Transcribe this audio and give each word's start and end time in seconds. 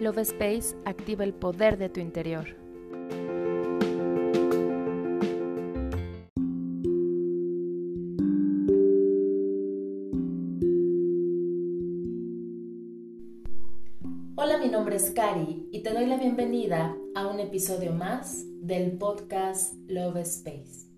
Love 0.00 0.22
Space 0.22 0.74
activa 0.86 1.24
el 1.24 1.34
poder 1.34 1.76
de 1.76 1.90
tu 1.90 2.00
interior. 2.00 2.56
Hola, 14.36 14.56
mi 14.56 14.70
nombre 14.70 14.96
es 14.96 15.10
Cari 15.10 15.68
y 15.70 15.82
te 15.82 15.92
doy 15.92 16.06
la 16.06 16.16
bienvenida 16.16 16.96
a 17.14 17.26
un 17.26 17.38
episodio 17.38 17.92
más 17.92 18.46
del 18.62 18.92
podcast 18.92 19.74
Love 19.86 20.16
Space. 20.20 20.88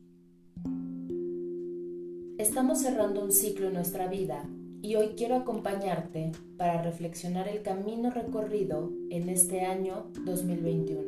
Estamos 2.38 2.78
cerrando 2.82 3.24
un 3.24 3.32
ciclo 3.32 3.66
en 3.66 3.74
nuestra 3.74 4.06
vida 4.06 4.48
y 4.82 4.96
hoy 4.96 5.10
quiero 5.16 5.36
acompañarte 5.36 6.32
para 6.56 6.82
reflexionar 6.82 7.46
el 7.46 7.62
camino 7.62 8.10
recorrido 8.10 8.90
en 9.10 9.28
este 9.28 9.60
año 9.60 10.08
2021. 10.24 11.02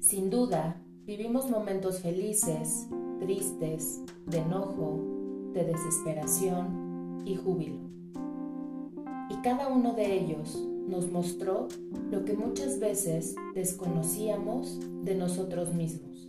Sin 0.00 0.30
duda, 0.30 0.82
vivimos 1.06 1.48
momentos 1.48 2.00
felices, 2.00 2.88
tristes, 3.20 4.02
de 4.26 4.38
enojo, 4.38 4.98
de 5.54 5.64
desesperación 5.64 7.22
y 7.24 7.36
júbilo. 7.36 7.78
Y 9.30 9.40
cada 9.42 9.68
uno 9.68 9.94
de 9.94 10.18
ellos 10.18 10.58
nos 10.88 11.08
mostró 11.08 11.68
lo 12.10 12.24
que 12.24 12.32
muchas 12.32 12.80
veces 12.80 13.36
desconocíamos 13.54 14.80
de 15.04 15.14
nosotros 15.14 15.72
mismos. 15.72 16.28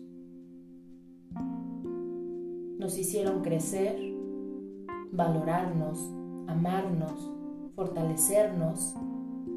Nos 2.78 2.98
hicieron 2.98 3.42
crecer, 3.42 4.09
valorarnos, 5.12 6.00
amarnos, 6.48 7.32
fortalecernos 7.76 8.96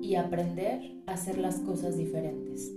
y 0.01 0.17
aprender 0.17 1.03
a 1.07 1.13
hacer 1.13 1.39
las 1.39 1.59
cosas 1.61 1.97
diferentes. 1.97 2.73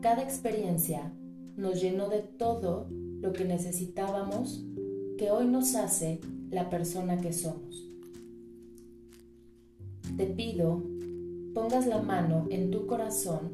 Cada 0.00 0.22
experiencia 0.22 1.12
nos 1.56 1.80
llenó 1.80 2.08
de 2.08 2.20
todo 2.20 2.88
lo 3.20 3.32
que 3.32 3.44
necesitábamos 3.44 4.64
que 5.18 5.30
hoy 5.30 5.46
nos 5.46 5.74
hace 5.74 6.20
la 6.50 6.70
persona 6.70 7.20
que 7.20 7.32
somos. 7.32 7.86
Te 10.16 10.26
pido, 10.26 10.82
pongas 11.54 11.86
la 11.86 12.00
mano 12.00 12.46
en 12.50 12.70
tu 12.70 12.86
corazón, 12.86 13.52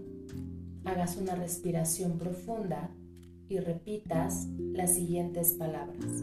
hagas 0.84 1.16
una 1.16 1.34
respiración 1.34 2.18
profunda 2.18 2.90
y 3.48 3.58
repitas 3.58 4.46
las 4.72 4.94
siguientes 4.94 5.54
palabras. 5.54 6.22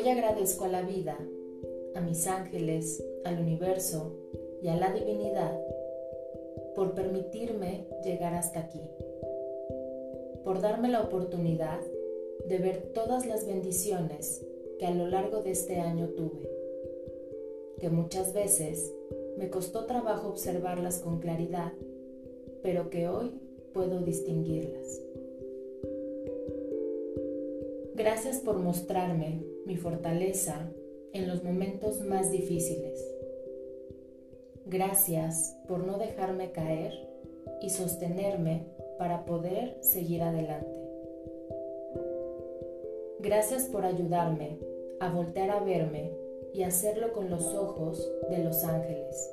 Hoy 0.00 0.08
agradezco 0.08 0.64
a 0.64 0.68
la 0.68 0.80
vida, 0.80 1.18
a 1.94 2.00
mis 2.00 2.26
ángeles, 2.26 3.04
al 3.22 3.38
universo 3.38 4.16
y 4.62 4.68
a 4.68 4.76
la 4.76 4.94
divinidad 4.94 5.60
por 6.74 6.94
permitirme 6.94 7.86
llegar 8.02 8.32
hasta 8.32 8.60
aquí, 8.60 8.80
por 10.42 10.62
darme 10.62 10.88
la 10.88 11.02
oportunidad 11.02 11.80
de 12.48 12.56
ver 12.56 12.92
todas 12.94 13.26
las 13.26 13.46
bendiciones 13.46 14.42
que 14.78 14.86
a 14.86 14.94
lo 14.94 15.06
largo 15.06 15.42
de 15.42 15.50
este 15.50 15.80
año 15.80 16.08
tuve, 16.16 16.48
que 17.78 17.90
muchas 17.90 18.32
veces 18.32 18.94
me 19.36 19.50
costó 19.50 19.84
trabajo 19.84 20.28
observarlas 20.28 21.00
con 21.00 21.20
claridad, 21.20 21.74
pero 22.62 22.88
que 22.88 23.06
hoy 23.06 23.38
puedo 23.74 24.00
distinguirlas. 24.00 25.02
Gracias 27.94 28.38
por 28.38 28.56
mostrarme 28.56 29.49
mi 29.70 29.76
fortaleza 29.76 30.68
en 31.12 31.28
los 31.28 31.44
momentos 31.44 32.00
más 32.00 32.32
difíciles. 32.32 33.08
Gracias 34.66 35.56
por 35.68 35.86
no 35.86 35.96
dejarme 35.96 36.50
caer 36.50 36.92
y 37.62 37.70
sostenerme 37.70 38.66
para 38.98 39.24
poder 39.24 39.76
seguir 39.80 40.22
adelante. 40.22 40.76
Gracias 43.20 43.66
por 43.66 43.84
ayudarme 43.84 44.58
a 44.98 45.12
voltear 45.12 45.50
a 45.50 45.60
verme 45.60 46.10
y 46.52 46.64
hacerlo 46.64 47.12
con 47.12 47.30
los 47.30 47.54
ojos 47.54 48.10
de 48.28 48.38
los 48.42 48.64
ángeles, 48.64 49.30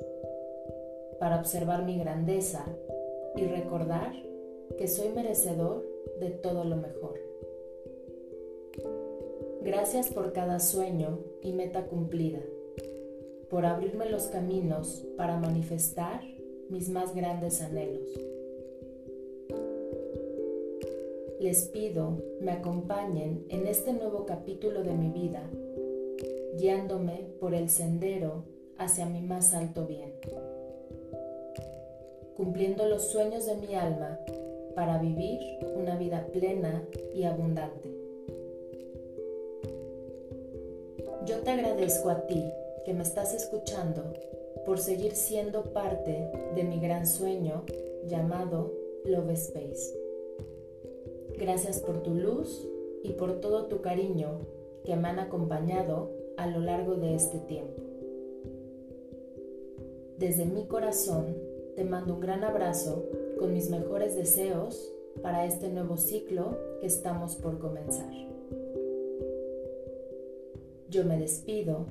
para 1.18 1.40
observar 1.40 1.84
mi 1.84 1.98
grandeza 1.98 2.64
y 3.34 3.42
recordar 3.42 4.12
que 4.78 4.86
soy 4.86 5.08
merecedor 5.08 5.84
de 6.20 6.30
todo 6.30 6.62
lo 6.62 6.76
mejor. 6.76 7.27
Gracias 9.62 10.08
por 10.08 10.32
cada 10.32 10.60
sueño 10.60 11.18
y 11.42 11.52
meta 11.52 11.86
cumplida, 11.86 12.40
por 13.50 13.66
abrirme 13.66 14.08
los 14.08 14.24
caminos 14.24 15.04
para 15.16 15.36
manifestar 15.36 16.22
mis 16.68 16.88
más 16.88 17.14
grandes 17.14 17.60
anhelos. 17.60 18.08
Les 21.40 21.66
pido 21.68 22.22
me 22.40 22.52
acompañen 22.52 23.46
en 23.48 23.66
este 23.66 23.92
nuevo 23.92 24.26
capítulo 24.26 24.82
de 24.82 24.92
mi 24.92 25.10
vida 25.10 25.48
guiándome 26.58 27.28
por 27.38 27.54
el 27.54 27.68
sendero 27.68 28.44
hacia 28.78 29.06
mi 29.06 29.20
más 29.20 29.54
alto 29.54 29.86
bien, 29.86 30.12
cumpliendo 32.36 32.88
los 32.88 33.10
sueños 33.10 33.46
de 33.46 33.54
mi 33.56 33.74
alma 33.74 34.18
para 34.74 34.98
vivir 34.98 35.38
una 35.76 35.96
vida 35.96 36.26
plena 36.32 36.84
y 37.14 37.24
abundante. 37.24 37.97
Yo 41.24 41.40
te 41.40 41.50
agradezco 41.50 42.10
a 42.10 42.26
ti 42.26 42.44
que 42.84 42.94
me 42.94 43.02
estás 43.02 43.34
escuchando 43.34 44.02
por 44.64 44.78
seguir 44.78 45.14
siendo 45.14 45.64
parte 45.72 46.30
de 46.54 46.64
mi 46.64 46.80
gran 46.80 47.06
sueño 47.06 47.64
llamado 48.06 48.72
Love 49.04 49.30
Space. 49.30 49.98
Gracias 51.38 51.80
por 51.80 52.02
tu 52.02 52.14
luz 52.14 52.66
y 53.02 53.12
por 53.12 53.40
todo 53.40 53.66
tu 53.66 53.80
cariño 53.80 54.40
que 54.84 54.96
me 54.96 55.08
han 55.08 55.18
acompañado 55.18 56.10
a 56.36 56.46
lo 56.46 56.60
largo 56.60 56.94
de 56.94 57.14
este 57.14 57.38
tiempo. 57.38 57.82
Desde 60.18 60.46
mi 60.46 60.66
corazón 60.66 61.36
te 61.76 61.84
mando 61.84 62.14
un 62.14 62.20
gran 62.20 62.42
abrazo 62.42 63.04
con 63.38 63.52
mis 63.52 63.70
mejores 63.70 64.16
deseos 64.16 64.92
para 65.22 65.46
este 65.46 65.68
nuevo 65.68 65.96
ciclo 65.96 66.58
que 66.80 66.86
estamos 66.86 67.36
por 67.36 67.58
comenzar. 67.58 68.12
Yo 70.90 71.04
me 71.04 71.18
despido 71.18 71.86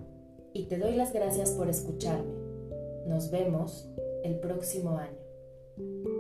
y 0.54 0.66
te 0.66 0.80
doy 0.80 0.96
las 0.96 1.14
gracias 1.14 1.52
por 1.52 1.70
escucharme. 1.70 2.34
Nos 3.08 3.30
vemos 3.30 3.90
el 4.24 4.40
próximo 4.40 4.98
año. 4.98 6.17